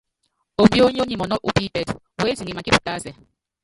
Ombiónyó 0.61 1.03
nyi 1.05 1.15
mɔnɔ́ 1.19 1.39
upípɛtɛ, 1.47 1.93
utiŋe 2.29 2.51
makípi 2.55 2.79
tásɛ. 2.85 3.11